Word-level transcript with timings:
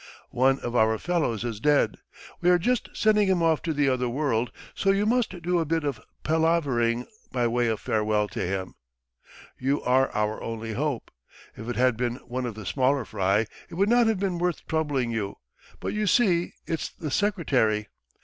One 0.31 0.57
of 0.61 0.75
our 0.75 0.97
fellows 0.97 1.43
is 1.43 1.59
dead, 1.59 1.99
we 2.41 2.49
are 2.49 2.57
just 2.57 2.89
sending 2.91 3.27
him 3.27 3.43
off 3.43 3.61
to 3.61 3.71
the 3.71 3.87
other 3.87 4.09
world, 4.09 4.51
so 4.73 4.89
you 4.89 5.05
must 5.05 5.39
do 5.43 5.59
a 5.59 5.63
bit 5.65 5.83
of 5.83 6.01
palavering 6.23 7.05
by 7.31 7.45
way 7.45 7.67
of 7.67 7.79
farewell 7.81 8.27
to 8.29 8.39
him.... 8.41 8.73
You 9.59 9.79
are 9.83 10.09
our 10.15 10.41
only 10.41 10.73
hope. 10.73 11.11
If 11.55 11.69
it 11.69 11.75
had 11.75 11.97
been 11.97 12.15
one 12.25 12.47
of 12.47 12.55
the 12.55 12.65
smaller 12.65 13.05
fry 13.05 13.41
it 13.69 13.75
would 13.75 13.89
not 13.89 14.07
have 14.07 14.17
been 14.17 14.39
worth 14.39 14.65
troubling 14.65 15.11
you, 15.11 15.35
but 15.79 15.93
you 15.93 16.07
see 16.07 16.53
it's 16.65 16.89
the 16.89 17.11
secretary 17.11 17.85